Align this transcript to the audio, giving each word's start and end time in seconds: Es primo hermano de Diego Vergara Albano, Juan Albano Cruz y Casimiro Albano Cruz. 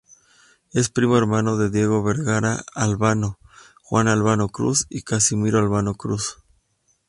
Es 0.73 0.89
primo 0.89 1.15
hermano 1.15 1.57
de 1.57 1.69
Diego 1.69 2.01
Vergara 2.01 2.65
Albano, 2.73 3.37
Juan 3.83 4.07
Albano 4.07 4.49
Cruz 4.49 4.87
y 4.89 5.03
Casimiro 5.03 5.59
Albano 5.59 5.93
Cruz. 5.93 6.39